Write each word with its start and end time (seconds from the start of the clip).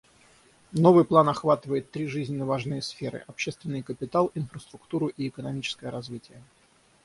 Новый 0.71 1.05
план 1.05 1.29
охватывает 1.29 1.91
три 1.91 2.07
жизненно 2.07 2.43
важные 2.43 2.81
сферы: 2.81 3.23
общественный 3.27 3.83
капитал, 3.83 4.31
инфраструктуру 4.33 5.09
и 5.09 5.27
экономическое 5.27 5.91
развитие. 5.91 6.41